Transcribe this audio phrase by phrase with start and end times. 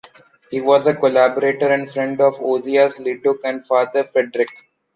[0.49, 4.47] He was a collaborator and friend of Ozias Leduc and Father Frédéric.